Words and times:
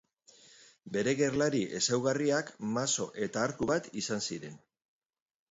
Bere 0.95 1.11
gerlari 1.19 1.59
ezaugarriak, 1.79 2.49
mazo 2.79 3.07
eta 3.27 3.45
arku 3.51 3.69
bat 3.75 3.93
izan 4.03 4.27
ziren. 4.31 4.59